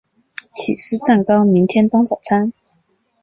[0.55, 2.51] 起司蛋糕明天当早餐